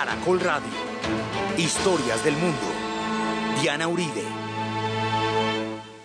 [0.00, 0.70] Caracol Radio.
[1.58, 2.72] Historias del mundo.
[3.60, 4.24] Diana Uribe.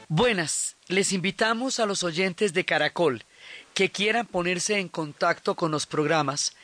[0.09, 3.23] Buenas, les invitamos a los oyentes de Caracol
[3.73, 6.57] que quieran ponerse en contacto con los programas,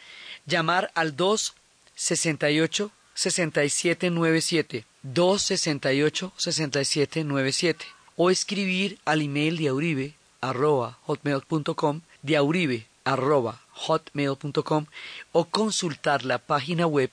[0.45, 7.87] llamar al 268 6797 268 6797
[8.17, 14.85] o escribir al email de auribe arroba hotmail.com de arroba hotmail.com
[15.31, 17.09] o consultar la página web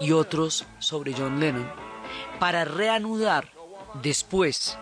[0.00, 1.70] y otros sobre John Lennon,
[2.40, 3.52] para reanudar
[4.00, 4.78] después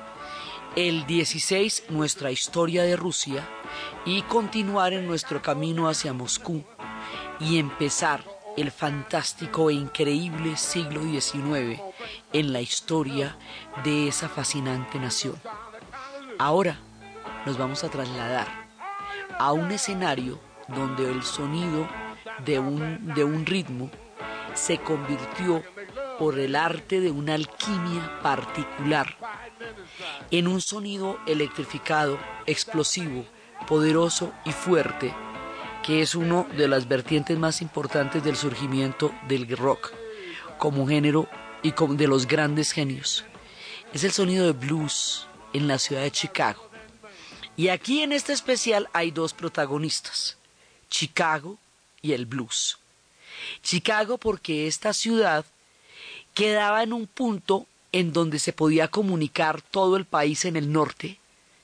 [0.74, 3.46] el 16 nuestra historia de Rusia
[4.06, 6.64] y continuar en nuestro camino hacia Moscú
[7.38, 8.24] y empezar
[8.56, 11.80] el fantástico e increíble siglo XIX
[12.32, 13.36] en la historia
[13.84, 15.36] de esa fascinante nación.
[16.38, 16.78] Ahora
[17.44, 18.48] nos vamos a trasladar
[19.38, 21.86] a un escenario donde el sonido
[22.46, 23.90] de un, de un ritmo
[24.54, 25.62] se convirtió
[26.18, 29.16] por el arte de una alquimia particular
[30.30, 33.24] en un sonido electrificado, explosivo,
[33.66, 35.14] poderoso y fuerte,
[35.82, 39.92] que es uno de las vertientes más importantes del surgimiento del rock
[40.58, 41.28] como género
[41.62, 43.24] y de los grandes genios.
[43.92, 46.68] Es el sonido de blues en la ciudad de Chicago.
[47.56, 50.38] Y aquí en este especial hay dos protagonistas,
[50.88, 51.58] Chicago
[52.00, 52.78] y el blues.
[53.62, 55.44] Chicago porque esta ciudad
[56.34, 61.18] quedaba en un punto en donde se podía comunicar todo el país en el norte,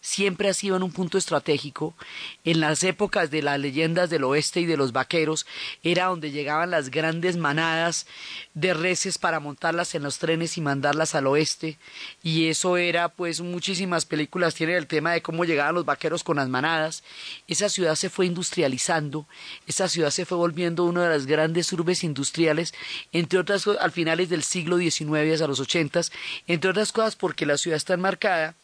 [0.08, 1.94] siempre ha sido en un punto estratégico.
[2.42, 5.46] En las épocas de las leyendas del oeste y de los vaqueros,
[5.82, 8.06] era donde llegaban las grandes manadas
[8.54, 11.78] de reses para montarlas en los trenes y mandarlas al oeste.
[12.22, 16.36] Y eso era, pues, muchísimas películas tienen el tema de cómo llegaban los vaqueros con
[16.36, 17.04] las manadas.
[17.46, 19.28] Esa ciudad se fue industrializando,
[19.66, 22.72] esa ciudad se fue volviendo una de las grandes urbes industriales,
[23.12, 26.12] entre otras cosas, al finales del siglo XIX hasta los ochentas,
[26.46, 28.54] entre otras cosas porque la ciudad está enmarcada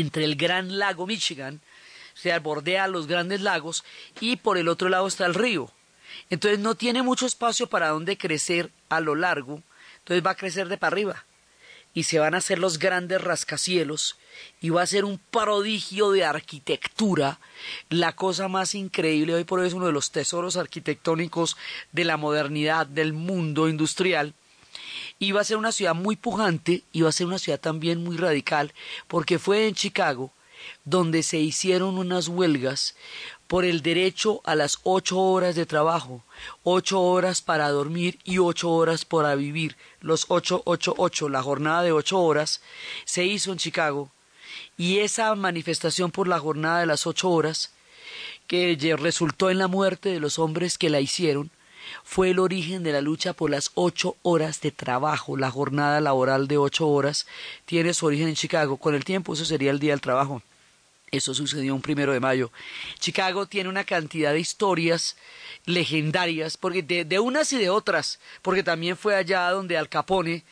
[0.00, 1.60] entre el gran lago Michigan,
[2.14, 3.84] o sea, bordea los grandes lagos,
[4.20, 5.70] y por el otro lado está el río.
[6.30, 9.62] Entonces no tiene mucho espacio para donde crecer a lo largo,
[9.98, 11.24] entonces va a crecer de para arriba.
[11.92, 14.16] Y se van a hacer los grandes rascacielos,
[14.60, 17.38] y va a ser un prodigio de arquitectura,
[17.88, 21.56] la cosa más increíble, hoy por hoy es uno de los tesoros arquitectónicos
[21.92, 24.34] de la modernidad, del mundo industrial,
[25.18, 28.72] Iba a ser una ciudad muy pujante, iba a ser una ciudad también muy radical,
[29.08, 30.32] porque fue en Chicago
[30.84, 32.94] donde se hicieron unas huelgas
[33.46, 36.24] por el derecho a las ocho horas de trabajo,
[36.64, 41.82] ocho horas para dormir y ocho horas para vivir, los ocho, ocho, ocho, la jornada
[41.82, 42.60] de ocho horas
[43.04, 44.10] se hizo en Chicago
[44.76, 47.70] y esa manifestación por la jornada de las ocho horas
[48.46, 51.50] que resultó en la muerte de los hombres que la hicieron,
[52.04, 55.36] fue el origen de la lucha por las ocho horas de trabajo.
[55.36, 57.26] La jornada laboral de ocho horas
[57.64, 58.76] tiene su origen en Chicago.
[58.76, 60.42] Con el tiempo eso sería el Día del Trabajo.
[61.10, 62.50] Eso sucedió un primero de mayo.
[62.98, 65.16] Chicago tiene una cantidad de historias
[65.64, 70.44] legendarias, porque de, de unas y de otras, porque también fue allá donde Al Capone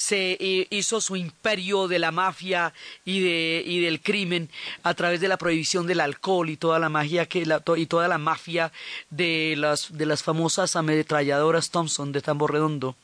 [0.00, 0.38] se
[0.70, 2.72] hizo su imperio de la mafia
[3.04, 4.48] y, de, y del crimen
[4.82, 8.08] a través de la prohibición del alcohol y toda la magia que la, y toda
[8.08, 8.72] la mafia
[9.10, 12.96] de las, de las famosas ametralladoras Thompson de Tambo Redondo.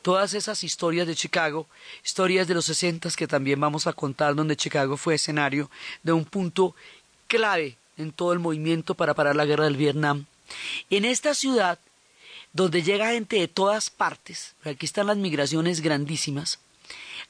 [0.00, 1.66] Todas esas historias de Chicago,
[2.02, 5.70] historias de los sesentas que también vamos a contar, donde Chicago fue escenario
[6.02, 6.74] de un punto
[7.26, 10.24] clave en todo el movimiento para parar la guerra del Vietnam.
[10.88, 11.78] En esta ciudad
[12.52, 16.58] donde llega gente de todas partes, aquí están las migraciones grandísimas,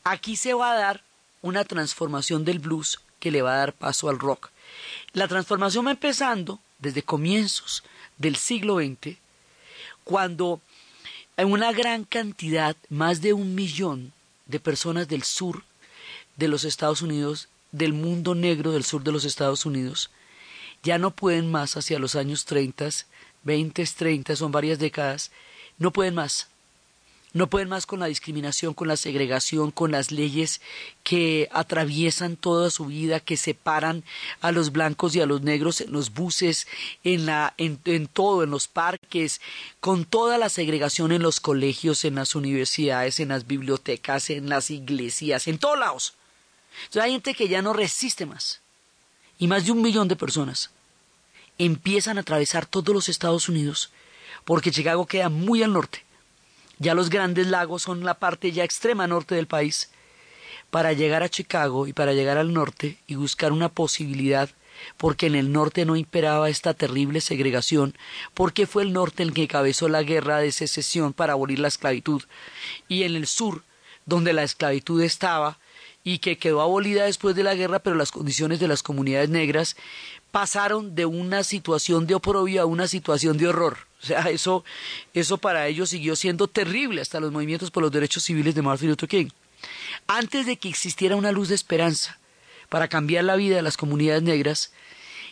[0.04, 1.04] aquí se va a dar
[1.42, 4.50] una transformación del blues que le va a dar paso al rock.
[5.12, 7.82] La transformación va empezando desde comienzos
[8.18, 9.16] del siglo XX,
[10.04, 10.60] cuando
[11.38, 14.12] una gran cantidad, más de un millón
[14.46, 15.64] de personas del sur
[16.36, 20.10] de los Estados Unidos, del mundo negro del sur de los Estados Unidos,
[20.82, 22.88] ya no pueden más hacia los años 30,
[23.42, 25.30] 20, 30, son varias décadas,
[25.78, 26.48] no pueden más.
[27.32, 30.60] No pueden más con la discriminación, con la segregación, con las leyes
[31.04, 34.02] que atraviesan toda su vida, que separan
[34.40, 36.66] a los blancos y a los negros en los buses,
[37.04, 39.40] en, la, en, en todo, en los parques,
[39.78, 44.72] con toda la segregación en los colegios, en las universidades, en las bibliotecas, en las
[44.72, 46.14] iglesias, en todos lados.
[46.86, 48.60] Entonces hay gente que ya no resiste más.
[49.38, 50.70] Y más de un millón de personas
[51.64, 53.92] empiezan a atravesar todos los Estados Unidos,
[54.44, 56.04] porque Chicago queda muy al norte.
[56.78, 59.90] Ya los grandes lagos son la parte ya extrema norte del país.
[60.70, 64.48] Para llegar a Chicago y para llegar al norte y buscar una posibilidad,
[64.96, 67.94] porque en el norte no imperaba esta terrible segregación,
[68.32, 72.22] porque fue el norte el que encabezó la guerra de secesión para abolir la esclavitud,
[72.88, 73.64] y en el sur,
[74.06, 75.58] donde la esclavitud estaba,
[76.02, 79.76] y que quedó abolida después de la guerra, pero las condiciones de las comunidades negras
[80.30, 83.78] pasaron de una situación de oprobio a una situación de horror.
[84.02, 84.64] O sea, eso,
[85.12, 88.88] eso para ellos siguió siendo terrible hasta los movimientos por los derechos civiles de Martin
[88.88, 89.28] Luther King.
[90.06, 92.18] Antes de que existiera una luz de esperanza
[92.68, 94.72] para cambiar la vida de las comunidades negras,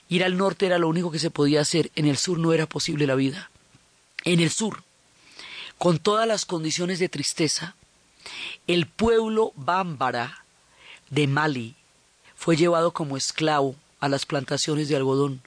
[0.09, 1.91] ir al norte era lo único que se podía hacer.
[1.95, 3.51] En el sur no era posible la vida.
[4.25, 4.83] En el sur,
[5.79, 7.75] con todas las condiciones de tristeza,
[8.67, 10.45] el pueblo bámbara
[11.09, 11.75] de Mali
[12.37, 15.43] fue llevado como esclavo a las plantaciones de algodón.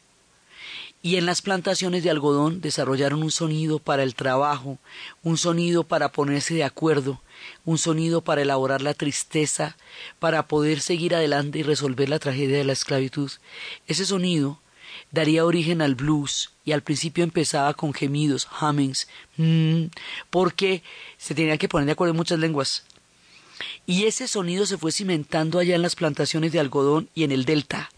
[1.03, 4.77] Y en las plantaciones de algodón desarrollaron un sonido para el trabajo,
[5.23, 7.19] un sonido para ponerse de acuerdo,
[7.65, 9.77] un sonido para elaborar la tristeza,
[10.19, 13.31] para poder seguir adelante y resolver la tragedia de la esclavitud.
[13.87, 14.59] Ese sonido
[15.11, 19.07] daría origen al blues y al principio empezaba con gemidos, hummings,
[19.37, 19.85] mm,
[20.29, 20.83] porque
[21.17, 22.83] se tenía que poner de acuerdo en muchas lenguas.
[23.87, 27.45] Y ese sonido se fue cimentando allá en las plantaciones de algodón y en el
[27.45, 27.89] delta.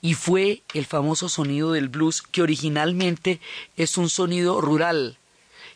[0.00, 3.40] Y fue el famoso sonido del blues, que originalmente
[3.76, 5.18] es un sonido rural,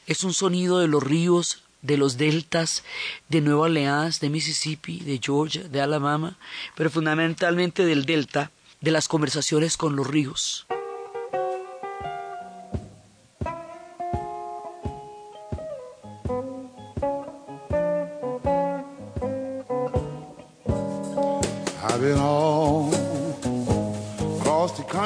[0.06, 2.82] es un sonido de los ríos, de los deltas,
[3.28, 6.36] de Nueva Orleans, de Mississippi, de Georgia, de Alabama,
[6.74, 8.50] pero fundamentalmente del delta,
[8.80, 10.66] de las conversaciones con los ríos.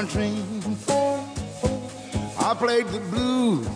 [0.00, 0.32] Country.
[2.38, 3.68] I played the blues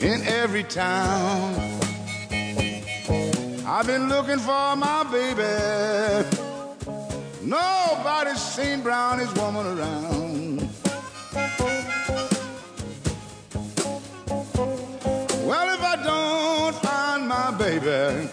[0.00, 1.54] in every town.
[3.66, 6.26] I've been looking for my baby.
[7.42, 10.60] Nobody's seen Brownie's woman around.
[15.48, 18.28] Well, if I don't find my baby,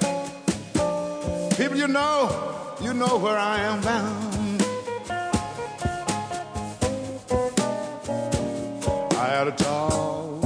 [1.58, 2.18] people you know,
[2.82, 4.35] you know where I am bound.
[9.36, 10.42] Had a talk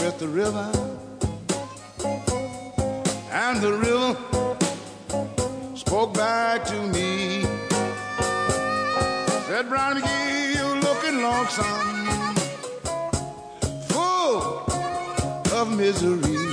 [0.00, 0.70] with the river,
[3.30, 4.16] and the river
[5.76, 7.42] spoke back to me.
[9.46, 12.36] Said, Brown McGee, you looking lonesome,
[13.90, 14.64] full
[15.52, 16.43] of misery.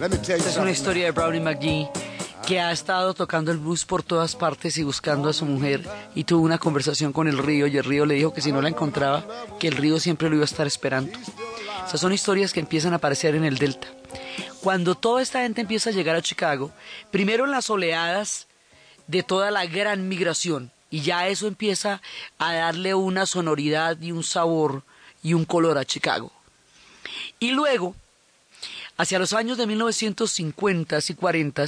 [0.00, 1.86] Esta es una historia de Brownie McGee
[2.46, 6.24] que ha estado tocando el blues por todas partes y buscando a su mujer y
[6.24, 8.70] tuvo una conversación con el río y el río le dijo que si no la
[8.70, 9.26] encontraba,
[9.58, 11.12] que el río siempre lo iba a estar esperando.
[11.86, 13.88] Esas son historias que empiezan a aparecer en el delta.
[14.62, 16.72] Cuando toda esta gente empieza a llegar a Chicago,
[17.10, 18.46] primero en las oleadas
[19.06, 22.00] de toda la gran migración, Y ya eso empieza
[22.38, 24.82] a darle una sonoridad y un sabor
[25.22, 26.32] y un color a Chicago.
[27.38, 27.94] Y luego,
[29.00, 31.66] hacia los años de 1950 y 40,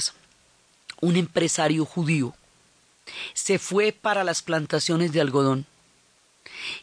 [1.01, 2.35] un empresario judío
[3.33, 5.65] se fue para las plantaciones de algodón.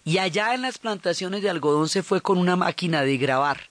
[0.04, 3.69] Y allá en las plantaciones de algodón se fue con una máquina de grabar.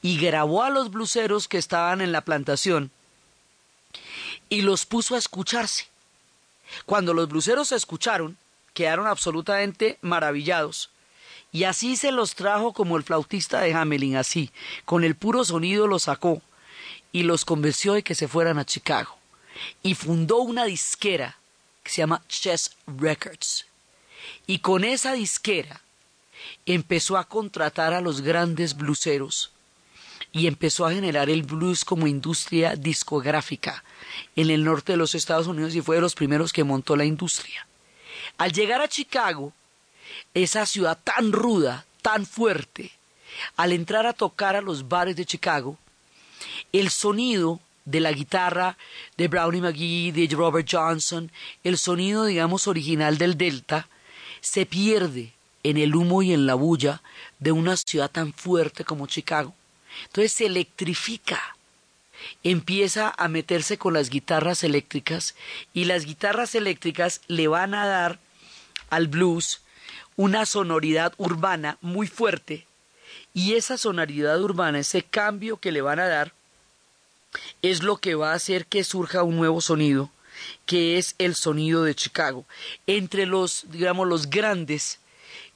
[0.00, 2.90] Y grabó a los bluseros que estaban en la plantación
[4.48, 5.86] y los puso a escucharse.
[6.86, 8.38] Cuando los bluseros se escucharon,
[8.72, 10.88] quedaron absolutamente maravillados.
[11.52, 14.50] Y así se los trajo como el flautista de Hamelin, así,
[14.84, 16.42] con el puro sonido los sacó
[17.12, 19.16] y los convenció de que se fueran a Chicago.
[19.82, 21.38] Y fundó una disquera
[21.82, 23.66] que se llama Chess Records.
[24.46, 25.80] Y con esa disquera
[26.66, 29.52] empezó a contratar a los grandes bluseros
[30.32, 33.82] y empezó a generar el blues como industria discográfica
[34.36, 37.04] en el norte de los Estados Unidos y fue de los primeros que montó la
[37.04, 37.66] industria.
[38.38, 39.52] Al llegar a Chicago,
[40.34, 42.92] esa ciudad tan ruda, tan fuerte,
[43.56, 45.78] al entrar a tocar a los bares de Chicago,
[46.72, 48.76] el sonido de la guitarra
[49.16, 51.30] de Brownie McGee, de Robert Johnson,
[51.64, 53.88] el sonido, digamos, original del Delta,
[54.40, 57.02] se pierde en el humo y en la bulla
[57.38, 59.54] de una ciudad tan fuerte como Chicago.
[60.04, 61.56] Entonces se electrifica,
[62.42, 65.34] empieza a meterse con las guitarras eléctricas
[65.74, 68.18] y las guitarras eléctricas le van a dar
[68.88, 69.60] al blues
[70.20, 72.66] una sonoridad urbana muy fuerte
[73.32, 76.34] y esa sonoridad urbana, ese cambio que le van a dar,
[77.62, 80.10] es lo que va a hacer que surja un nuevo sonido,
[80.66, 82.44] que es el sonido de Chicago.
[82.86, 84.98] Entre los, digamos, los grandes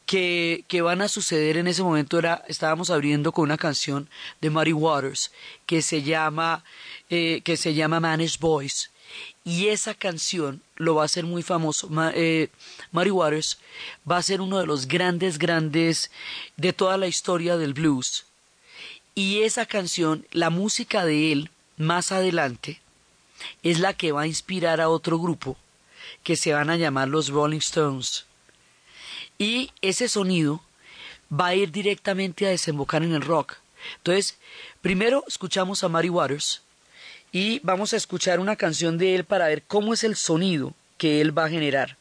[0.06, 4.08] que, que, van a suceder en ese momento era, estábamos abriendo con una canción
[4.40, 5.30] de Muddy Waters
[5.66, 6.64] que se llama,
[7.10, 8.90] eh, que se llama Managed Boys.
[9.44, 11.88] Y esa canción lo va a hacer muy famoso.
[12.14, 12.48] eh,
[12.92, 13.58] Muddy Waters
[14.10, 16.10] va a ser uno de los grandes, grandes
[16.56, 18.26] de toda la historia del blues.
[19.14, 22.80] Y esa canción, la música de él, más adelante,
[23.62, 25.56] es la que va a inspirar a otro grupo
[26.22, 28.26] que se van a llamar los Rolling Stones
[29.38, 30.62] y ese sonido
[31.32, 33.56] va a ir directamente a desembocar en el rock.
[33.98, 34.38] Entonces,
[34.80, 36.62] primero escuchamos a Mary Waters
[37.34, 41.20] y vamos a escuchar una canción de él para ver cómo es el sonido que
[41.20, 41.96] él va a generar.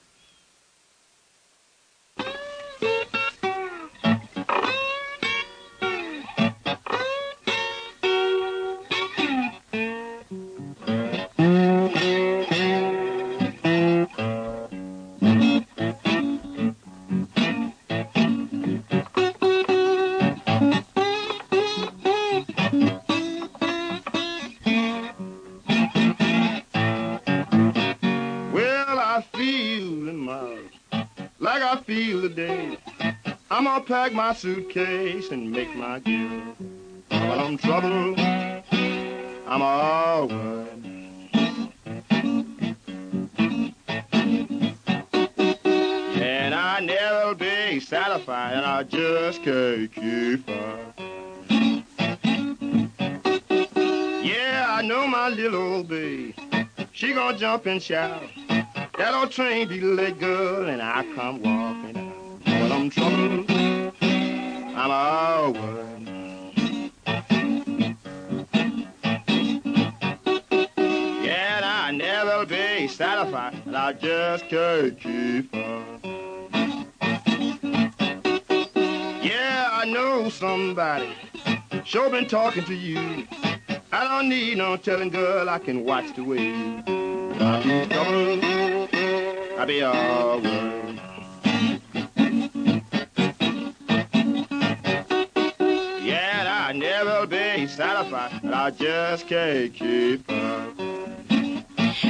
[34.04, 36.00] Pack my suitcase and make my.
[37.10, 40.70] But I'm trouble, I'm all worried.
[46.16, 51.00] And I never be satisfied, and I just can't keep up.
[54.24, 56.36] Yeah, I know my little old babe.
[56.94, 58.24] She gonna jump and shout.
[58.96, 62.14] That old train be late, girl, and I come walking out.
[62.46, 63.46] But I'm trouble.
[64.78, 66.92] I'm all worried.
[71.26, 75.52] Yet I never be satisfied, and I just can't keep.
[79.24, 81.10] Yeah, I know somebody
[81.84, 83.26] sure been talking to you.
[83.92, 87.03] I don't need no telling, girl, I can watch the way.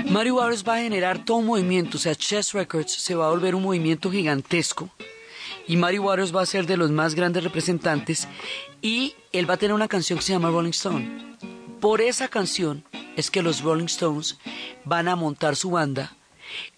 [0.10, 3.30] Mario Waters va a generar todo un movimiento, o sea, Chess Records se va a
[3.32, 4.90] volver un movimiento gigantesco
[5.68, 8.28] y Mario Waters va a ser de los más grandes representantes
[8.84, 11.38] y él va a tener una canción que se llama Rolling Stone.
[11.80, 12.84] Por esa canción
[13.16, 14.38] es que los Rolling Stones
[14.86, 16.16] van a montar su banda,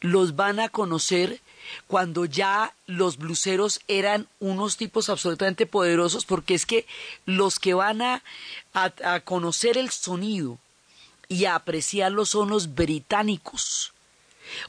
[0.02, 1.42] los van a conocer
[1.88, 6.86] cuando ya los bluseros eran unos tipos absolutamente poderosos, porque es que
[7.26, 8.24] los que van a,
[8.74, 10.60] a, conocer el sonido
[11.28, 13.94] y a apreciarlo son los británicos.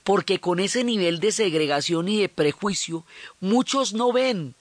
[0.05, 3.05] Porque con ese nivel de segregación y de prejuicio,
[3.41, 4.55] muchos no ven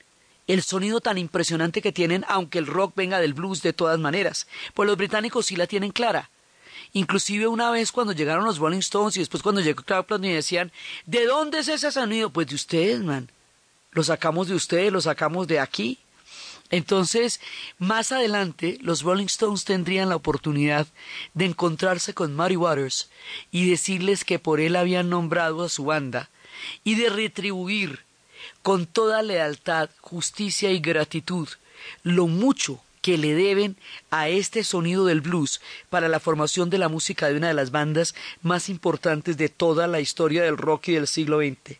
[0.48, 4.46] el sonido tan impresionante que tienen, aunque el rock venga del blues de todas maneras.
[4.74, 6.30] Pues los británicos sí la tienen clara.
[6.96, 10.72] Inclusive una vez cuando llegaron los Rolling Stones y después cuando llegó Clapton y decían,
[11.06, 12.30] ¿de dónde es ese sonido?
[12.30, 13.30] Pues de ustedes, man.
[13.92, 16.00] Lo sacamos de ustedes, lo sacamos de aquí.
[16.70, 17.42] Entonces,
[17.80, 20.88] más adelante, los Rolling Stones tendrían la oportunidad
[21.34, 23.10] de encontrarse con Muddy Waters
[23.52, 26.30] y decirles que por él habían nombrado a su banda
[26.86, 28.06] y de retribuir
[28.64, 31.50] con toda lealtad, justicia y gratitud
[32.04, 33.78] lo mucho que le deben
[34.10, 37.70] a este sonido del blues para la formación de la música de una de las
[37.70, 41.78] bandas más importantes de toda la historia del rock y del siglo XX.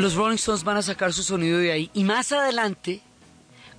[0.00, 1.90] Los Rolling Stones van a sacar su sonido de ahí.
[1.92, 3.02] Y más adelante,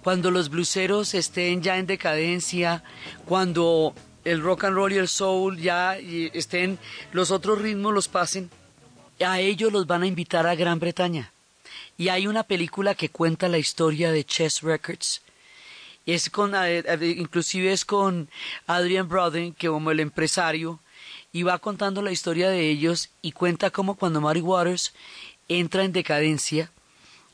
[0.03, 2.83] cuando los blueseros estén ya en decadencia,
[3.25, 6.77] cuando el rock and roll y el soul ya estén,
[7.11, 8.51] los otros ritmos los pasen,
[9.19, 11.31] a ellos los van a invitar a Gran Bretaña.
[11.97, 15.23] Y hay una película que cuenta la historia de Chess Records.
[16.05, 16.53] Es con,
[17.01, 18.29] inclusive es con
[18.67, 20.79] Adrian Brody, que como el empresario,
[21.33, 24.93] y va contando la historia de ellos y cuenta cómo cuando Mary Waters
[25.59, 26.71] entra en decadencia,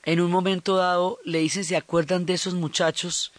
[0.04, 3.32] en un momento dado le dicen, ¿se acuerdan de esos muchachos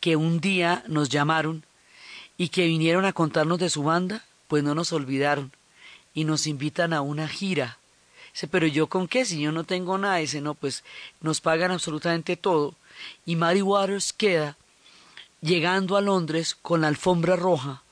[0.00, 1.64] que un día nos llamaron
[2.36, 4.24] y que vinieron a contarnos de su banda?
[4.48, 5.52] Pues no nos olvidaron
[6.14, 7.78] y nos invitan a una gira.
[8.32, 10.84] Dice, pero yo con qué, si yo no tengo nada, dice, no, pues
[11.20, 12.74] nos pagan absolutamente todo.
[13.24, 14.56] Y Mary Waters queda
[15.40, 17.82] llegando a Londres con la alfombra roja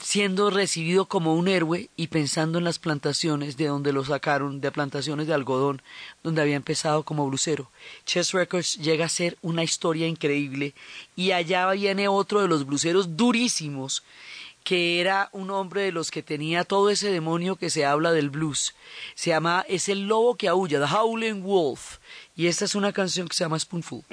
[0.00, 4.70] siendo recibido como un héroe y pensando en las plantaciones de donde lo sacaron, de
[4.70, 5.82] plantaciones de algodón,
[6.22, 7.70] donde había empezado como blusero.
[8.04, 10.74] Chess Records llega a ser una historia increíble
[11.16, 14.02] y allá viene otro de los bluseros durísimos,
[14.62, 18.28] que era un hombre de los que tenía todo ese demonio que se habla del
[18.28, 18.74] blues.
[19.14, 21.96] Se llama, es el lobo que aúlla, The Howling Wolf,
[22.36, 24.04] y esta es una canción que se llama Spoonful.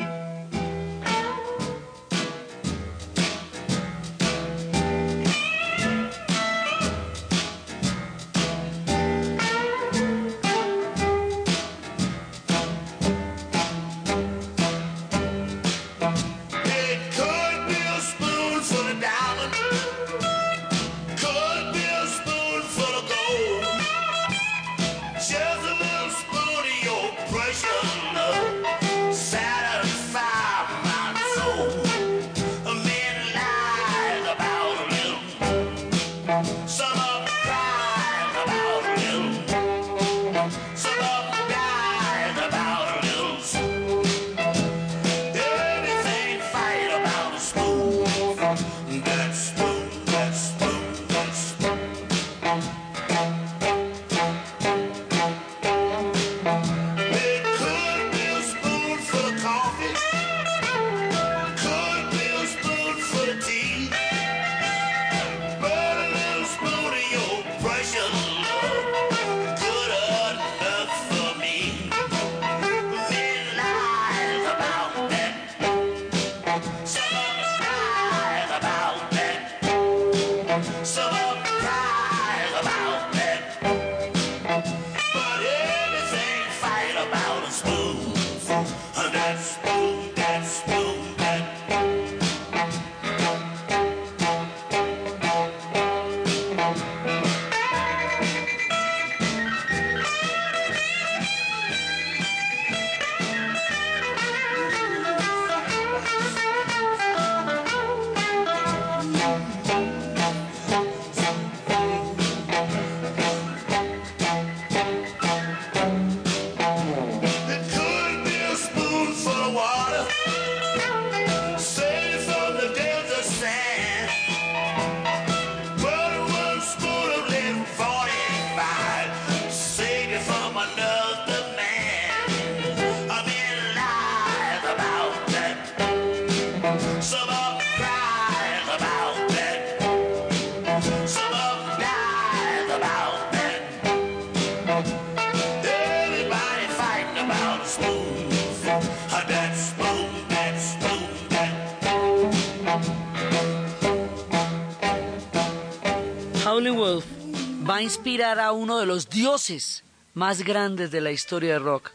[157.75, 159.83] Va a inspirar a uno de los dioses
[160.13, 161.91] más grandes de la historia del rock,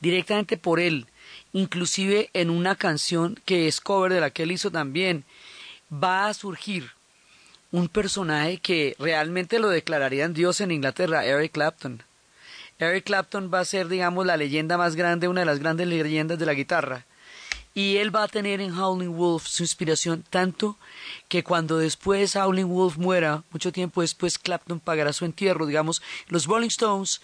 [0.00, 1.06] directamente por él,
[1.52, 5.26] inclusive en una canción que es cover de la que él hizo también,
[5.92, 6.92] va a surgir
[7.72, 12.02] un personaje que realmente lo declararían Dios en Inglaterra, Eric Clapton.
[12.78, 16.38] Eric Clapton va a ser, digamos, la leyenda más grande, una de las grandes leyendas
[16.38, 17.04] de la guitarra.
[17.78, 20.76] Y él va a tener en Howling Wolf su inspiración tanto
[21.28, 26.46] que cuando después Howling Wolf muera, mucho tiempo después Clapton pagará su entierro, digamos, los
[26.46, 27.20] Rolling Stones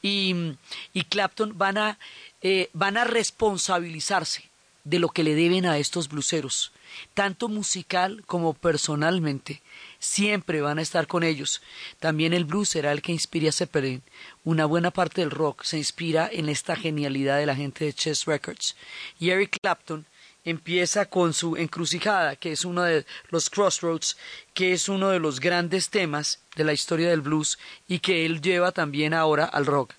[0.00, 0.54] y,
[0.94, 1.98] y Clapton van a,
[2.40, 4.48] eh, van a responsabilizarse
[4.82, 6.72] de lo que le deben a estos bluseros,
[7.12, 9.60] tanto musical como personalmente
[9.98, 11.62] siempre van a estar con ellos.
[11.98, 14.02] También el blues será el que inspire a Zeppelin.
[14.44, 18.24] Una buena parte del rock se inspira en esta genialidad de la gente de Chess
[18.24, 18.76] Records.
[19.18, 20.06] Y Eric Clapton
[20.44, 24.16] empieza con su encrucijada, que es uno de los crossroads,
[24.54, 28.40] que es uno de los grandes temas de la historia del blues y que él
[28.40, 29.94] lleva también ahora al rock.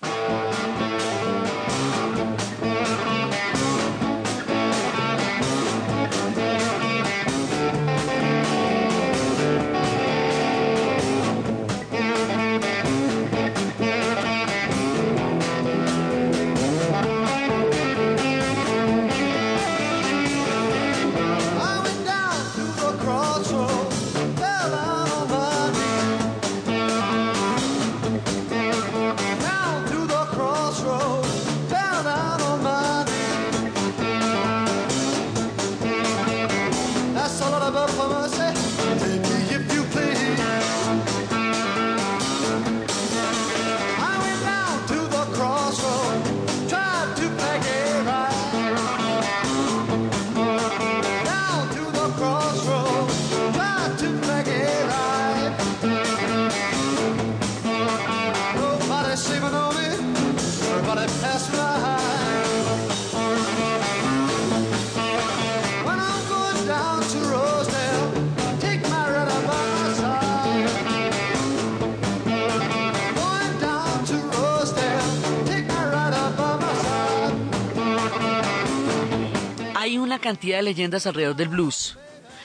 [80.30, 81.98] Cantidad de leyendas alrededor del blues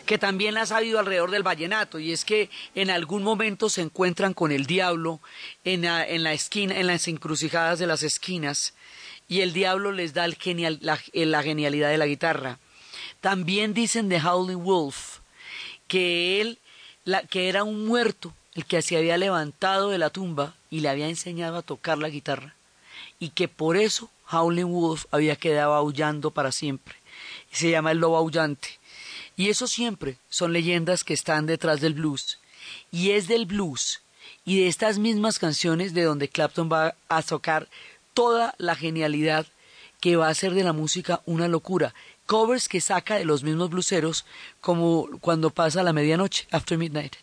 [0.08, 3.82] que también las ha habido alrededor del vallenato y es que en algún momento se
[3.82, 5.19] encuentran con el diablo
[5.63, 8.74] en la, esquina, en las encrucijadas de las esquinas
[9.28, 12.58] y el diablo les da el genial, la, la genialidad de la guitarra.
[13.21, 15.19] También dicen de Howling Wolf
[15.88, 16.58] que él,
[17.30, 21.08] que era un muerto, el que se había levantado de la tumba y le había
[21.08, 22.56] enseñado a tocar la guitarra
[23.19, 26.95] y que por eso Howling Wolf había quedado aullando para siempre.
[27.55, 28.67] Se llama el lobo aullante.
[29.37, 32.39] Y eso siempre son leyendas que están detrás del blues.
[32.91, 34.01] Y es del blues
[34.45, 37.67] y de estas mismas canciones de donde Clapton va a tocar
[38.13, 39.47] toda la genialidad
[39.99, 41.93] que va a hacer de la música una locura.
[42.25, 44.25] Covers que saca de los mismos bluseros
[44.61, 47.15] como cuando pasa la medianoche, After Midnight.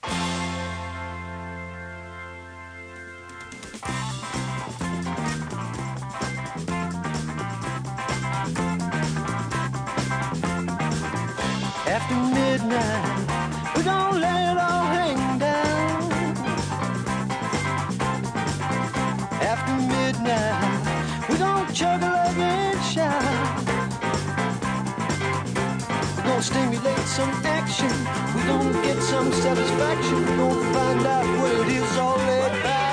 [26.42, 27.88] stimulate some action,
[28.34, 32.90] we don't get some satisfaction, we don't find out what it is all about.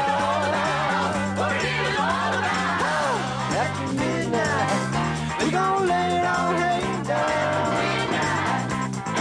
[1.40, 3.20] What it is all about.
[3.64, 7.74] After midnight, we gon' lay it all hang down.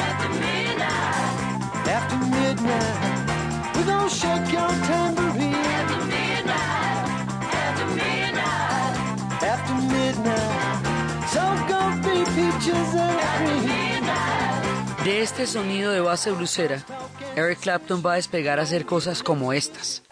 [0.06, 5.07] After midnight, after midnight, we gon' shake your town.
[15.08, 16.84] De este sonido de base blusera,
[17.34, 20.02] Eric Clapton va a despegar a hacer cosas como estas.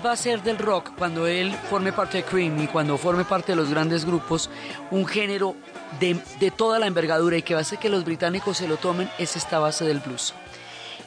[0.00, 3.52] Va a ser del rock, cuando él forme parte de Cream y cuando forme parte
[3.52, 4.48] de los grandes grupos,
[4.90, 5.54] un género
[6.00, 8.78] de, de toda la envergadura y que va a hacer que los británicos se lo
[8.78, 10.34] tomen, es esta base del blues.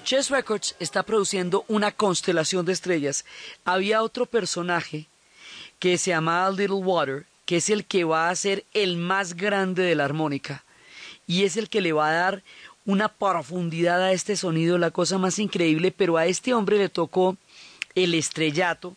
[0.03, 3.25] Chess Records está produciendo una constelación de estrellas.
[3.65, 5.07] Había otro personaje
[5.79, 9.83] que se llamaba Little Water, que es el que va a ser el más grande
[9.83, 10.63] de la armónica
[11.27, 12.43] y es el que le va a dar
[12.85, 17.35] una profundidad a este sonido, la cosa más increíble, pero a este hombre le tocó
[17.95, 18.95] el estrellato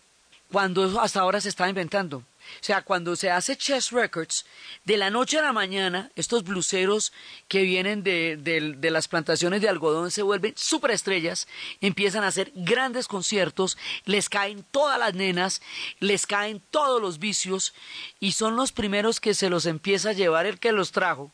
[0.50, 2.18] cuando hasta ahora se estaba inventando.
[2.18, 4.46] O sea, cuando se hace Chess Records,
[4.84, 7.12] de la noche a la mañana, estos bluseros
[7.46, 11.46] que vienen de, de las plantaciones de algodón se vuelven superestrellas,
[11.80, 15.60] empiezan a hacer grandes conciertos, les caen todas las nenas,
[16.00, 17.74] les caen todos los vicios,
[18.18, 21.30] y son los primeros que se los empieza a llevar el que los trajo,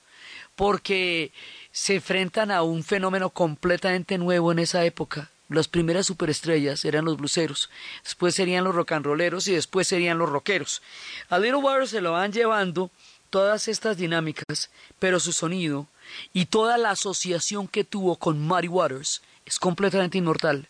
[0.57, 1.33] porque
[1.71, 7.17] se enfrentan a un fenómeno completamente nuevo en esa época, las primeras superestrellas eran los
[7.17, 7.71] bluseros,
[8.03, 10.83] después serían los rock and rolleros y después serían los rockeros.
[11.29, 12.91] A Little Water se lo van llevando
[13.31, 15.89] todas estas dinámicas, pero su sonido
[16.33, 20.67] y toda la asociación que tuvo con Muddy Waters es completamente inmortal.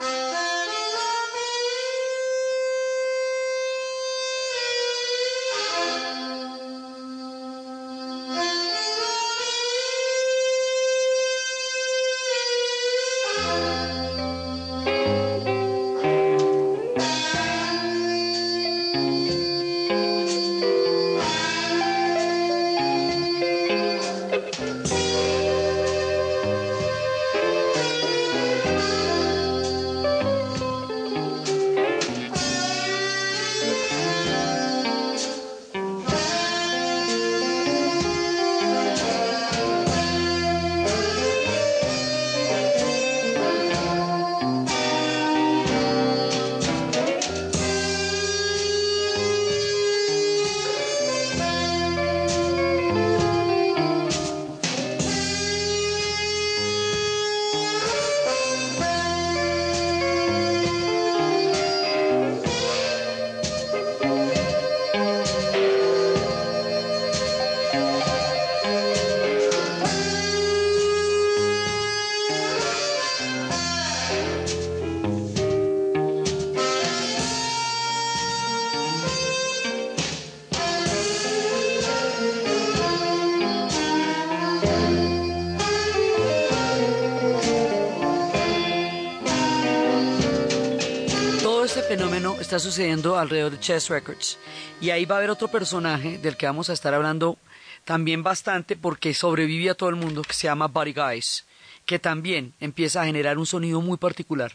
[92.57, 94.39] Está sucediendo alrededor de Chess Records.
[94.81, 97.37] Y ahí va a haber otro personaje del que vamos a estar hablando
[97.85, 101.47] también bastante porque sobrevive a todo el mundo, que se llama Buddy Guys,
[101.85, 104.53] que también empieza a generar un sonido muy particular.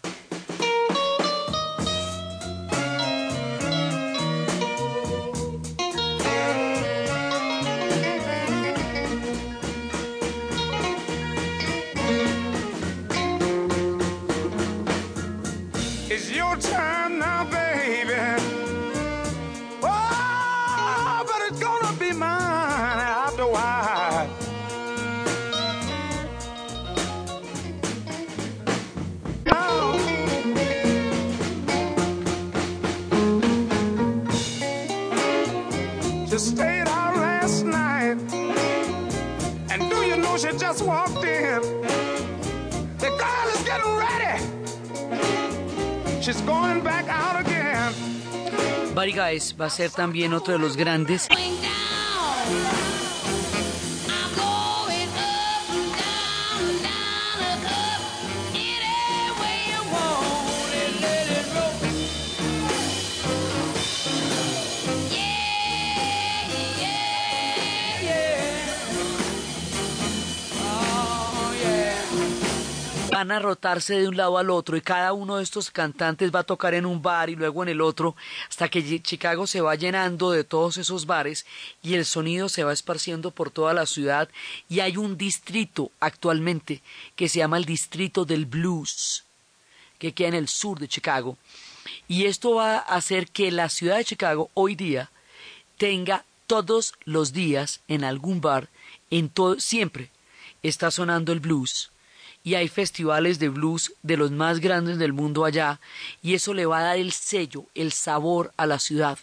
[40.60, 41.62] Just walked in?
[42.98, 44.44] The girl is getting ready.
[46.22, 47.94] She's going back out again.
[48.94, 51.30] Buddy Guys va a ser también otro de los grandes.
[73.32, 76.44] A rotarse de un lado al otro y cada uno de estos cantantes va a
[76.44, 78.16] tocar en un bar y luego en el otro
[78.48, 81.46] hasta que Chicago se va llenando de todos esos bares
[81.82, 84.30] y el sonido se va esparciendo por toda la ciudad
[84.70, 86.82] y hay un distrito actualmente
[87.16, 89.24] que se llama el distrito del blues
[89.98, 91.38] que queda en el sur de Chicago.
[92.08, 95.12] Y esto va a hacer que la ciudad de Chicago hoy día
[95.78, 98.70] tenga todos los días en algún bar
[99.10, 100.10] en todo siempre
[100.64, 101.92] está sonando el blues
[102.44, 105.80] y hay festivales de blues de los más grandes del mundo allá
[106.22, 109.20] y eso le va a dar el sello, el sabor a la ciudad.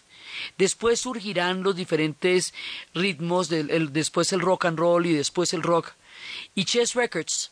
[0.57, 2.53] Después surgirán los diferentes
[2.93, 5.93] ritmos, después el rock and roll y después el rock.
[6.53, 7.51] Y Chess Records,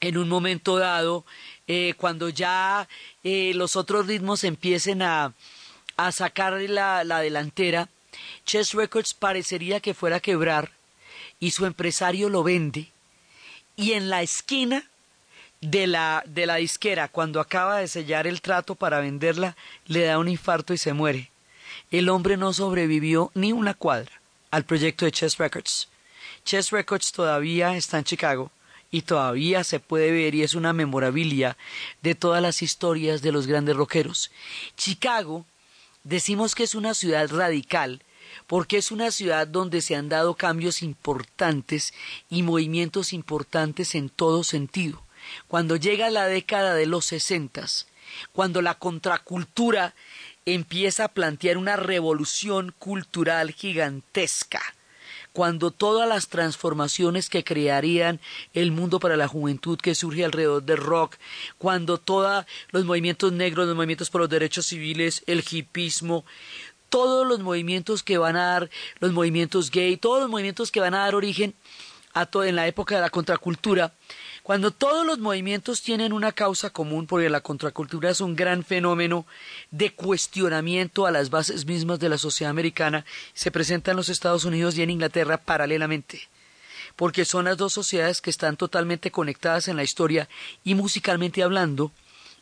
[0.00, 1.24] en un momento dado,
[1.66, 2.88] eh, cuando ya
[3.24, 5.32] eh, los otros ritmos empiecen a,
[5.96, 7.88] a sacar la, la delantera,
[8.44, 10.70] Chess Records parecería que fuera a quebrar
[11.40, 12.91] y su empresario lo vende
[13.76, 14.84] y en la esquina
[15.60, 19.56] de la, de la disquera, cuando acaba de sellar el trato para venderla,
[19.86, 21.30] le da un infarto y se muere.
[21.90, 25.88] El hombre no sobrevivió ni una cuadra al proyecto de Chess Records.
[26.44, 28.50] Chess Records todavía está en Chicago
[28.90, 31.56] y todavía se puede ver y es una memorabilia
[32.02, 34.30] de todas las historias de los grandes rockeros.
[34.76, 35.46] Chicago
[36.04, 38.02] decimos que es una ciudad radical
[38.46, 41.92] porque es una ciudad donde se han dado cambios importantes
[42.30, 45.02] y movimientos importantes en todo sentido.
[45.48, 47.86] Cuando llega la década de los sesentas,
[48.32, 49.94] cuando la contracultura
[50.44, 54.60] empieza a plantear una revolución cultural gigantesca,
[55.32, 58.20] cuando todas las transformaciones que crearían
[58.52, 61.16] el mundo para la juventud que surge alrededor del rock,
[61.58, 66.24] cuando todos los movimientos negros, los movimientos por los derechos civiles, el hipismo,
[66.92, 70.92] todos los movimientos que van a dar, los movimientos gay, todos los movimientos que van
[70.92, 71.54] a dar origen
[72.12, 73.94] a todo en la época de la contracultura,
[74.42, 79.24] cuando todos los movimientos tienen una causa común, porque la contracultura es un gran fenómeno
[79.70, 84.44] de cuestionamiento a las bases mismas de la sociedad americana, se presenta en los Estados
[84.44, 86.28] Unidos y en Inglaterra paralelamente,
[86.94, 90.28] porque son las dos sociedades que están totalmente conectadas en la historia
[90.62, 91.90] y musicalmente hablando,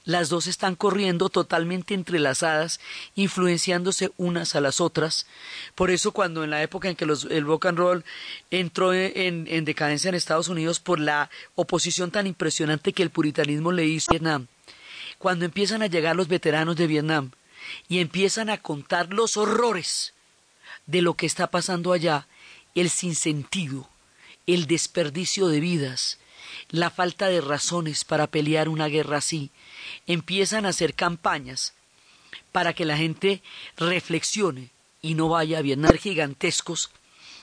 [0.04, 2.80] las dos están corriendo totalmente entrelazadas,
[3.14, 5.26] influenciándose unas a las otras.
[5.74, 8.04] Por eso cuando en la época en que el rock and roll
[8.50, 13.72] entró en, en, decadencia en Estados Unidos por la oposición tan impresionante que el puritanismo
[13.72, 14.46] le hizo a Vietnam,
[15.18, 17.30] cuando empiezan a llegar los veteranos de Vietnam
[17.88, 20.14] y empiezan a contar los horrores
[20.86, 22.26] de lo que está pasando allá,
[22.74, 23.88] el sinsentido,
[24.46, 26.18] el desperdicio de vidas,
[26.70, 29.50] la falta de razones para pelear una guerra así,
[30.06, 31.74] empiezan a hacer campañas
[32.52, 33.42] para que la gente
[33.76, 34.70] reflexione
[35.02, 36.90] y no vaya a Vietnam gigantescos.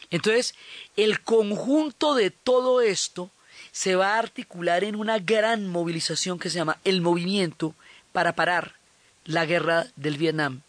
[0.10, 0.56] Entonces,
[0.96, 3.30] el conjunto de todo esto
[3.72, 7.76] se va a articular en una gran movilización que se llama el movimiento
[8.12, 8.76] para parar
[9.26, 10.62] la guerra del Vietnam.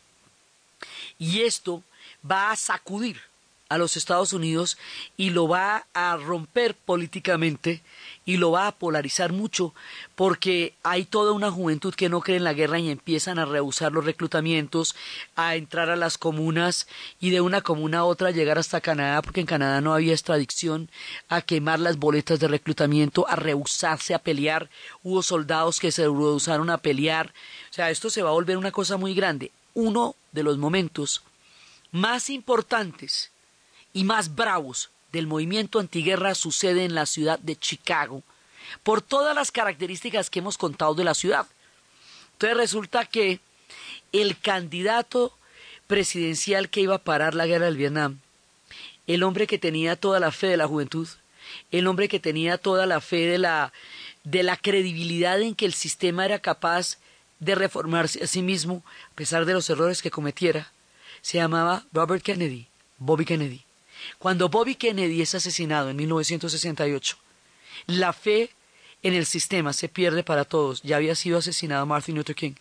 [1.18, 1.82] Y esto
[2.28, 3.20] va a sacudir
[3.68, 4.78] a los Estados Unidos
[5.16, 7.82] y lo va a romper políticamente
[8.24, 9.74] y lo va a polarizar mucho
[10.14, 13.92] porque hay toda una juventud que no cree en la guerra y empiezan a rehusar
[13.92, 14.96] los reclutamientos,
[15.36, 16.86] a entrar a las comunas
[17.20, 20.90] y de una comuna a otra llegar hasta Canadá porque en Canadá no había extradición,
[21.28, 24.70] a quemar las boletas de reclutamiento, a rehusarse a pelear.
[25.02, 27.32] Hubo soldados que se rehusaron a pelear.
[27.70, 29.52] O sea, esto se va a volver una cosa muy grande.
[29.74, 31.22] Uno de los momentos
[31.92, 33.30] más importantes
[33.92, 38.22] y más bravos del movimiento antiguerra sucede en la ciudad de Chicago,
[38.82, 41.46] por todas las características que hemos contado de la ciudad.
[42.32, 43.40] Entonces resulta que
[44.12, 45.36] el candidato
[45.86, 48.18] presidencial que iba a parar la guerra del Vietnam,
[49.06, 51.08] el hombre que tenía toda la fe de la juventud,
[51.70, 53.72] el hombre que tenía toda la fe de la,
[54.24, 56.98] de la credibilidad en que el sistema era capaz
[57.40, 60.70] de reformarse a sí mismo, a pesar de los errores que cometiera,
[61.22, 62.66] se llamaba Robert Kennedy,
[62.98, 63.64] Bobby Kennedy.
[64.18, 67.16] Cuando Bobby Kennedy es asesinado en 1968,
[67.86, 68.50] la fe
[69.02, 70.82] en el sistema se pierde para todos.
[70.82, 72.54] Ya había sido asesinado Martin Luther King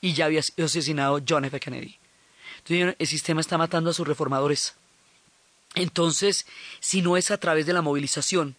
[0.00, 1.58] y ya había sido asesinado John F.
[1.60, 1.98] Kennedy.
[2.58, 4.74] Entonces, el sistema está matando a sus reformadores.
[5.74, 6.46] Entonces,
[6.80, 8.56] si no es a través de la movilización,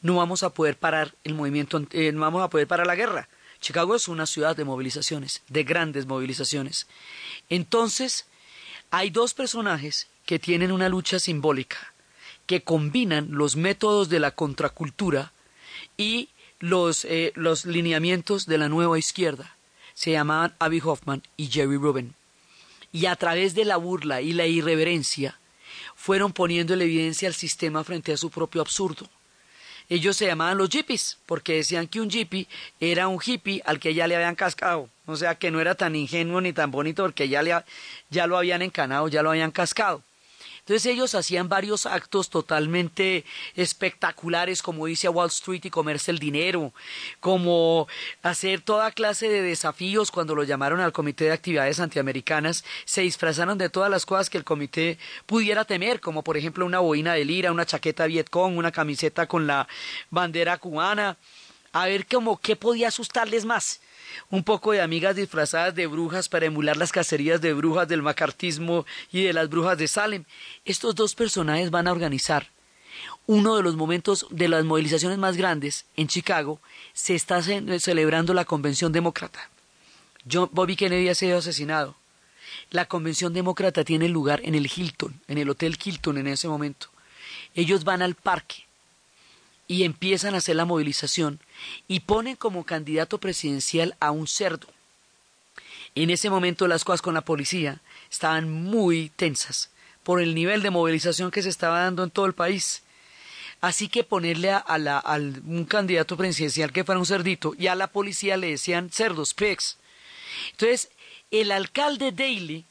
[0.00, 3.28] no vamos a poder parar el movimiento, eh, no vamos a poder parar la guerra.
[3.60, 6.86] Chicago es una ciudad de movilizaciones, de grandes movilizaciones.
[7.48, 8.26] Entonces,
[8.90, 11.94] hay dos personajes que tienen una lucha simbólica,
[12.46, 15.32] que combinan los métodos de la contracultura
[15.96, 19.56] y los, eh, los lineamientos de la nueva izquierda.
[19.94, 22.14] Se llamaban Abby Hoffman y Jerry Rubin.
[22.92, 25.38] Y a través de la burla y la irreverencia
[25.94, 29.08] fueron poniendo en evidencia al sistema frente a su propio absurdo.
[29.88, 32.48] Ellos se llamaban los hippies, porque decían que un hippie
[32.80, 34.90] era un hippie al que ya le habían cascado.
[35.06, 37.54] O sea, que no era tan ingenuo ni tan bonito porque ya, le,
[38.10, 40.02] ya lo habían encanado, ya lo habían cascado.
[40.66, 46.18] Entonces ellos hacían varios actos totalmente espectaculares, como irse a Wall Street y comerse el
[46.18, 46.74] dinero,
[47.20, 47.86] como
[48.20, 50.10] hacer toda clase de desafíos.
[50.10, 54.38] Cuando lo llamaron al Comité de Actividades Antiamericanas, se disfrazaron de todas las cosas que
[54.38, 58.72] el comité pudiera temer, como por ejemplo una boina de lira, una chaqueta Vietcong, una
[58.72, 59.68] camiseta con la
[60.10, 61.16] bandera cubana,
[61.70, 63.80] a ver como qué podía asustarles más
[64.30, 68.86] un poco de amigas disfrazadas de brujas para emular las cacerías de brujas del macartismo
[69.12, 70.24] y de las brujas de Salem.
[70.64, 72.48] Estos dos personajes van a organizar
[73.26, 76.60] uno de los momentos de las movilizaciones más grandes en Chicago.
[76.92, 79.50] Se está celebrando la Convención Demócrata.
[80.30, 81.96] John Bobby Kennedy ha sido asesinado.
[82.70, 86.88] La Convención Demócrata tiene lugar en el Hilton, en el Hotel Hilton en ese momento.
[87.54, 88.65] Ellos van al parque
[89.68, 91.40] y empiezan a hacer la movilización
[91.88, 94.68] y ponen como candidato presidencial a un cerdo.
[95.94, 99.70] En ese momento las cosas con la policía estaban muy tensas
[100.04, 102.82] por el nivel de movilización que se estaba dando en todo el país.
[103.60, 105.02] Así que ponerle a, la,
[105.46, 109.78] un candidato presidencial que fuera un cerdito y a la policía le decían cerdos, pigs.
[110.52, 110.90] Entonces,
[111.30, 112.64] el alcalde Daley,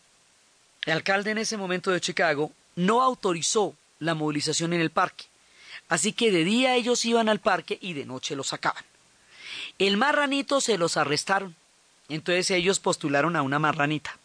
[0.85, 5.25] el alcalde en ese momento de Chicago, no autorizó la movilización en el parque.
[5.87, 8.83] Así que de día ellos iban al parque y de noche los sacaban.
[9.77, 11.55] El marranito se los arrestaron.
[12.09, 14.17] Entonces ellos postularon a una marranita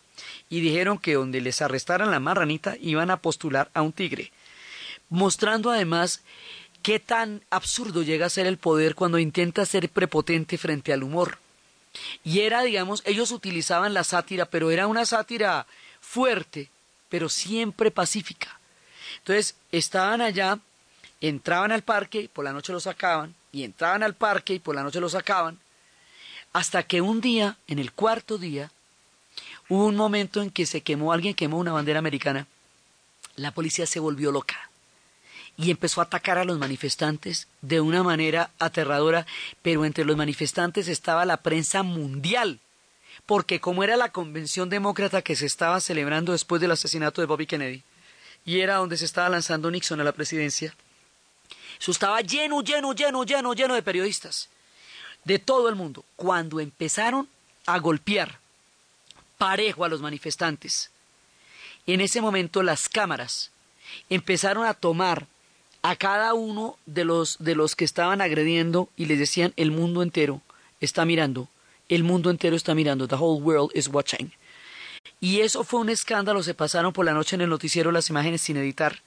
[0.48, 4.32] y dijeron que donde les arrestaran la marranita iban a postular a un tigre,
[5.08, 6.22] mostrando además
[6.82, 11.38] qué tan absurdo llega a ser el poder cuando intenta ser prepotente frente al humor.
[12.22, 15.66] Y era, digamos, ellos utilizaban la sátira, pero era una sátira
[16.00, 16.70] fuerte,
[17.08, 18.60] pero siempre pacífica.
[19.18, 20.58] Entonces, estaban allá,
[21.20, 24.82] entraban al parque por la noche lo sacaban, y entraban al parque y por la
[24.82, 25.58] noche lo sacaban,
[26.52, 28.70] hasta que un día, en el cuarto día,
[29.68, 32.46] hubo un momento en que se quemó, alguien quemó una bandera americana,
[33.36, 34.70] la policía se volvió loca
[35.56, 39.26] y empezó a atacar a los manifestantes de una manera aterradora,
[39.62, 42.60] pero entre los manifestantes estaba la prensa mundial,
[43.26, 47.46] porque como era la convención demócrata que se estaba celebrando después del asesinato de Bobby
[47.46, 47.82] Kennedy,
[48.44, 50.74] y era donde se estaba lanzando Nixon a la presidencia,
[51.80, 54.48] eso estaba lleno, lleno, lleno, lleno, lleno de periodistas
[55.24, 56.04] de todo el mundo.
[56.16, 57.28] Cuando empezaron
[57.66, 58.38] a golpear
[59.38, 60.90] parejo a los manifestantes,
[61.86, 63.50] en ese momento las cámaras
[64.10, 65.26] empezaron a tomar
[65.82, 70.02] a cada uno de los, de los que estaban agrediendo y les decían el mundo
[70.02, 70.42] entero
[70.80, 71.48] está mirando,
[71.88, 74.32] el mundo entero está mirando, the whole world is watching.
[75.18, 78.42] Y eso fue un escándalo, se pasaron por la noche en el noticiero las imágenes
[78.42, 79.00] sin editar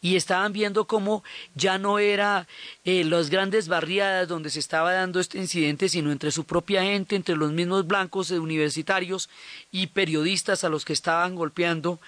[0.00, 1.24] y estaban viendo cómo
[1.54, 2.46] ya no era
[2.84, 7.16] eh, las grandes barriadas donde se estaba dando este incidente, sino entre su propia gente,
[7.16, 9.28] entre los mismos blancos universitarios
[9.72, 11.98] y periodistas a los que estaban golpeando,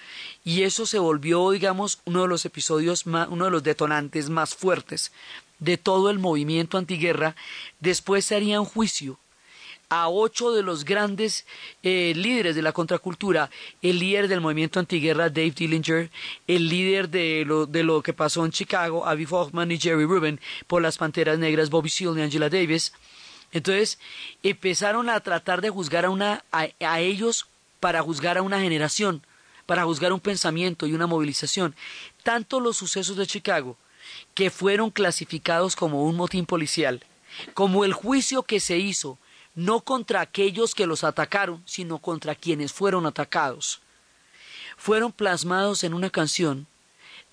[0.43, 4.55] y eso se volvió, digamos, uno de los episodios, más, uno de los detonantes más
[4.55, 5.11] fuertes
[5.59, 7.35] de todo el movimiento antiguerra.
[7.79, 9.19] Después se haría un juicio
[9.89, 11.45] a ocho de los grandes
[11.81, 13.49] eh, líderes de la contracultura,
[13.81, 16.11] el líder del movimiento antiguerra Dave Dillinger,
[16.47, 20.39] el líder de lo, de lo que pasó en Chicago, Avi Hoffman y Jerry Rubin,
[20.67, 22.93] por las Panteras Negras, Bobby Seale y Angela Davis.
[23.51, 23.97] Entonces
[24.43, 27.47] empezaron a tratar de juzgar a, una, a, a ellos
[27.79, 29.23] para juzgar a una generación,
[29.65, 31.75] para juzgar un pensamiento y una movilización.
[32.21, 33.75] Tanto los sucesos de Chicago,
[34.35, 37.03] que fueron clasificados como un motín policial,
[37.55, 39.17] como el juicio que se hizo
[39.59, 43.81] no contra aquellos que los atacaron, sino contra quienes fueron atacados.
[44.77, 46.65] Fueron plasmados en una canción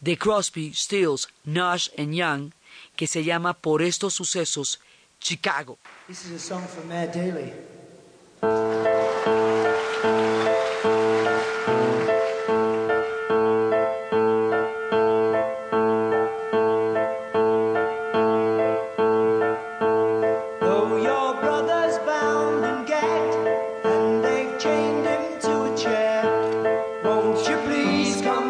[0.00, 2.50] de Crosby, Stills, Nash and Young
[2.96, 4.80] que se llama Por estos sucesos
[5.20, 5.78] Chicago.
[6.08, 7.52] This is a song Daly.
[27.84, 28.45] Please come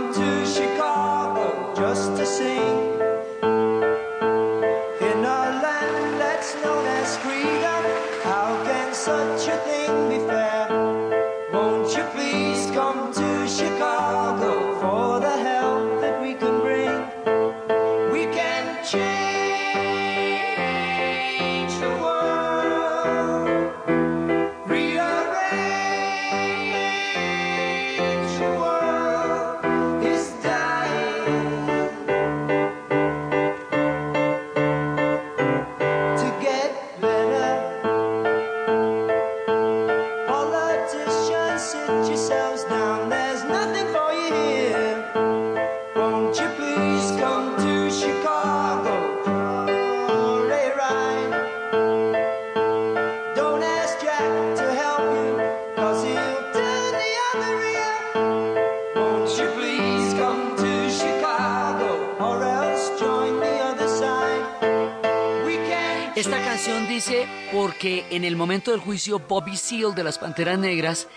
[69.29, 71.09] Bobby Seale de las Panteras Negras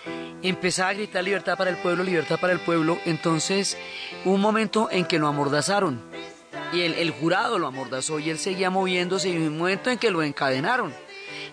[0.44, 3.78] empezaba a gritar libertad para el pueblo, libertad para el pueblo, entonces
[4.26, 6.02] un momento en que lo amordazaron
[6.74, 10.22] y el, jurado lo amordazó y él seguía moviéndose y un momento en que lo
[10.22, 10.94] encadenaron.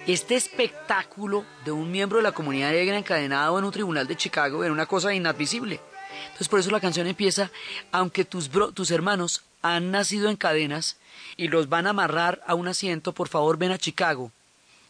[0.07, 4.63] Este espectáculo de un miembro de la comunidad negra encadenado en un tribunal de Chicago
[4.63, 5.81] era una cosa inadmisible.
[6.27, 7.51] Entonces por eso la canción empieza,
[7.93, 10.97] aunque tus, bro- tus hermanos han nacido en cadenas
[11.37, 14.31] y los van a amarrar a un asiento, por favor ven a Chicago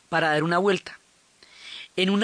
[0.08, 0.98] para dar una vuelta.
[1.96, 2.22] En un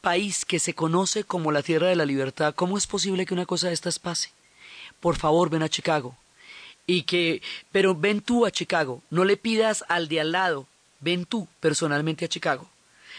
[0.00, 3.46] país que se conoce como la tierra de la libertad, ¿cómo es posible que una
[3.46, 4.30] cosa de estas pase?
[5.00, 6.14] Por favor ven a Chicago.
[6.86, 7.40] Y que,
[7.72, 10.66] pero ven tú a Chicago, no le pidas al de al lado,
[11.00, 12.68] ven tú personalmente a Chicago.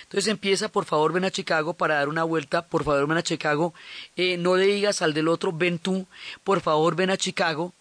[0.03, 3.23] Entonces empieza, por favor, ven a Chicago para dar una vuelta, por favor, ven a
[3.23, 3.73] Chicago,
[4.15, 6.05] eh, no le digas al del otro, ven tú,
[6.43, 7.73] por favor, ven a Chicago,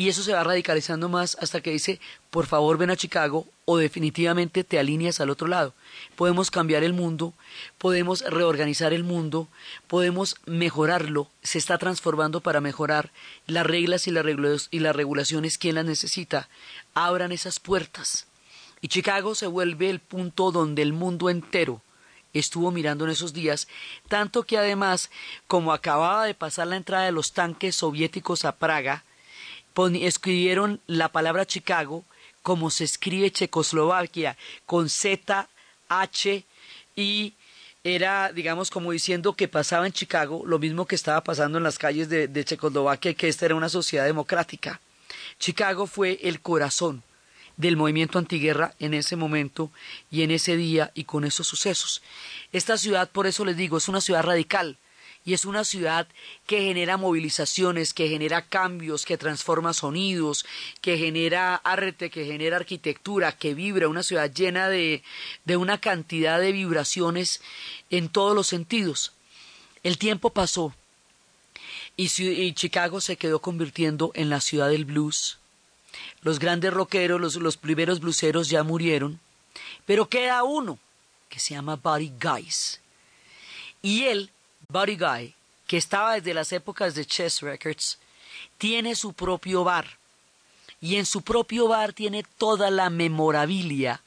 [0.00, 3.76] y eso se va radicalizando más hasta que dice, por favor, ven a Chicago, o
[3.76, 5.74] definitivamente te alineas al otro lado.
[6.16, 7.34] Podemos cambiar el mundo,
[7.76, 9.46] podemos reorganizar el mundo,
[9.88, 13.12] podemos mejorarlo, se está transformando para mejorar
[13.46, 14.24] las reglas y las,
[14.70, 16.48] y las regulaciones, ¿quién las necesita?
[16.94, 18.26] Abran esas puertas
[18.80, 21.82] y Chicago se vuelve el punto donde el mundo entero
[22.32, 23.68] estuvo mirando en esos días,
[24.08, 25.10] tanto que además,
[25.46, 29.04] como acababa de pasar la entrada de los tanques soviéticos a Praga,
[29.86, 32.04] escribieron la palabra Chicago
[32.42, 35.48] como se escribe Checoslovaquia, con Z,
[35.88, 36.44] H
[36.96, 37.34] y
[37.84, 41.78] era, digamos, como diciendo que pasaba en Chicago lo mismo que estaba pasando en las
[41.78, 44.80] calles de, de Checoslovaquia, que esta era una sociedad democrática.
[45.38, 47.02] Chicago fue el corazón
[47.56, 49.70] del movimiento antiguerra en ese momento
[50.10, 52.02] y en ese día y con esos sucesos.
[52.52, 54.78] Esta ciudad, por eso les digo, es una ciudad radical
[55.24, 56.08] y es una ciudad
[56.46, 60.46] que genera movilizaciones, que genera cambios, que transforma sonidos,
[60.80, 65.02] que genera arte, que genera arquitectura, que vibra, una ciudad llena de,
[65.44, 67.42] de una cantidad de vibraciones
[67.90, 69.12] en todos los sentidos.
[69.82, 70.74] El tiempo pasó
[71.96, 75.38] y, Chicago se quedó convirtiendo en la ciudad del blues,
[76.22, 79.20] los grandes rockeros, los, los primeros bluseros ya murieron,
[79.84, 80.78] pero queda uno
[81.28, 82.80] que se llama Buddy Guys.
[83.82, 84.30] Y él,
[84.70, 85.34] Buddy Guy,
[85.66, 87.98] que estaba desde las épocas de Chess Records,
[88.58, 89.98] tiene su propio bar.
[90.80, 94.00] Y en su propio bar tiene toda la memorabilia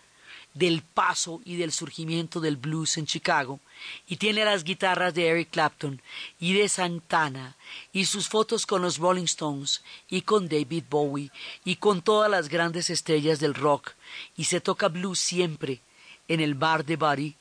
[0.53, 3.59] del paso y del surgimiento del blues en Chicago,
[4.07, 6.01] y tiene las guitarras de Eric Clapton
[6.39, 7.55] y de Santana,
[7.91, 11.31] y sus fotos con los Rolling Stones y con David Bowie
[11.65, 13.93] y con todas las grandes estrellas del rock,
[14.37, 15.81] y se toca blues siempre
[16.27, 17.35] en el bar de Buddy,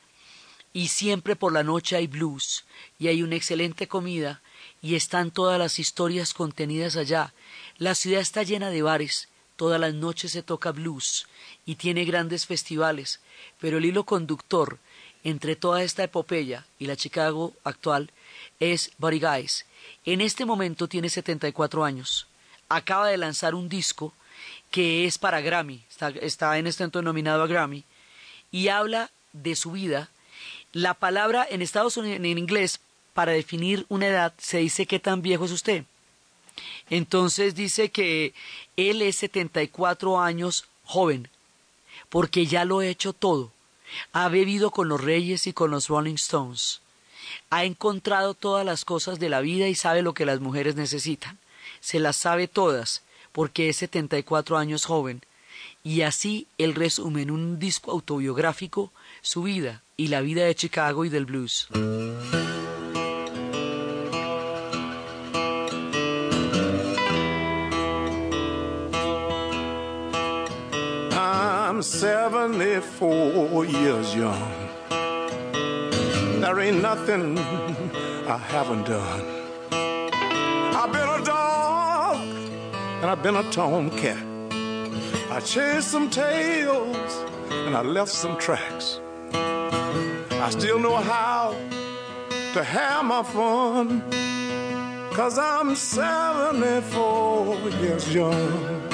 [0.73, 2.64] y siempre por la noche hay blues,
[2.99, 4.43] y hay una excelente comida,
[4.81, 7.35] y están todas las historias contenidas allá.
[7.79, 11.27] La ciudad está llena de bares, todas las noches se toca blues,
[11.66, 13.20] y tiene grandes festivales,
[13.61, 14.79] pero el hilo conductor
[15.25, 18.11] entre toda esta epopeya y la Chicago actual
[18.59, 19.66] es Buddy Guys.
[20.05, 22.27] En este momento tiene 74 años.
[22.68, 24.14] Acaba de lanzar un disco
[24.70, 25.85] que es para Grammy,
[26.20, 27.85] está, en este momento nominado a Grammy,
[28.51, 30.11] y habla de su vida.
[30.73, 32.81] La palabra en Estados Unidos, en inglés,
[33.12, 35.85] para definir una edad, se dice qué tan viejo es usted.
[36.89, 38.33] Entonces dice que
[38.79, 41.29] él es 74 años joven,
[42.09, 43.53] porque ya lo he hecho todo.
[44.14, 46.81] Ha bebido con los reyes y con los Rolling Stones.
[47.51, 51.39] Ha encontrado todas las cosas de la vida y sabe lo que las mujeres necesitan.
[51.81, 53.03] Se las sabe todas,
[53.33, 55.23] porque es 74 años joven.
[55.85, 61.05] Y así él resume en un disco autobiográfico su vida y la vida de Chicago
[61.05, 61.68] y del blues.
[71.12, 74.53] I'm 74 years young.
[76.40, 79.24] There ain't nothing I haven't done.
[80.74, 82.18] I've been a dog
[83.03, 84.18] and I've been a tomcat.
[85.30, 88.98] I chased some tails and I left some tracks.
[90.43, 91.55] I still know how
[92.53, 94.03] to have my fun.
[95.12, 98.88] Cause I'm 74 years young.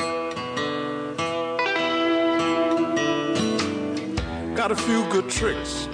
[4.54, 5.88] Got a few good tricks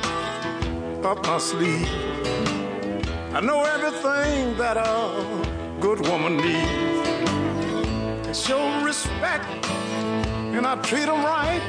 [1.05, 1.88] up my sleeve.
[3.32, 7.09] I know everything that a good woman needs.
[8.28, 9.46] I show respect
[10.57, 11.62] and I treat them right.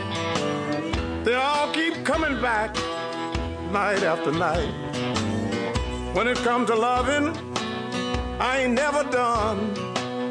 [1.23, 2.75] They all keep coming back
[3.71, 4.71] night after night.
[6.13, 7.33] When it comes to loving,
[8.39, 9.73] I ain't never done.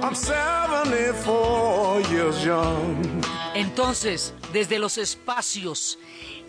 [0.03, 3.22] I'm 74 years young.
[3.55, 5.99] Entonces, desde los espacios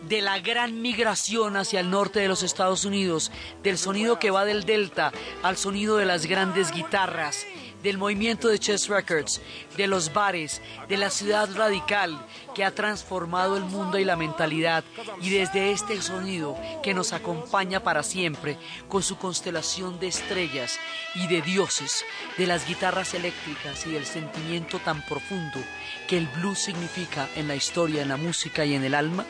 [0.07, 3.31] de la gran migración hacia el norte de los Estados Unidos,
[3.63, 5.11] del sonido que va del delta
[5.43, 7.45] al sonido de las grandes guitarras,
[7.85, 9.41] del movimiento de Chess Records,
[9.77, 10.59] de los bares,
[10.89, 12.19] de la ciudad radical
[12.55, 14.83] que ha transformado el mundo y la mentalidad
[15.21, 18.57] y desde este sonido que nos acompaña para siempre
[18.89, 20.79] con su constelación de estrellas
[21.13, 22.03] y de dioses,
[22.39, 25.59] de las guitarras eléctricas y del sentimiento tan profundo
[26.07, 29.25] que el blues significa en la historia, en la música y en el alma,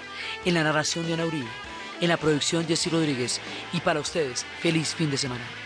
[0.45, 1.49] en la narración de Ana Uribe,
[1.99, 3.41] en la producción Jesse Rodríguez
[3.73, 5.64] y para ustedes, feliz fin de semana.